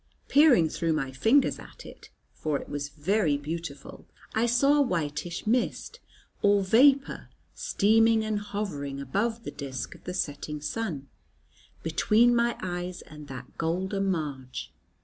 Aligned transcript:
Peering 0.29 0.67
through 0.67 0.93
my 0.93 1.11
fingers 1.11 1.59
at 1.59 1.85
it, 1.85 2.09
for 2.33 2.57
it 2.57 2.67
was 2.67 2.89
very 2.89 3.37
beautiful, 3.37 4.07
I 4.33 4.47
saw 4.47 4.77
a 4.79 4.81
whitish 4.81 5.45
mist 5.45 5.99
or 6.41 6.63
vapour 6.63 7.29
steaming 7.53 8.25
and 8.25 8.39
hovering 8.39 8.99
above 8.99 9.43
the 9.43 9.51
disk 9.51 9.93
of 9.93 10.05
the 10.05 10.15
setting 10.15 10.59
sun, 10.59 11.07
between 11.83 12.33
my 12.35 12.57
eyes 12.63 13.03
and 13.03 13.27
that 13.27 13.59
golden 13.59 14.09
marge. 14.09 14.73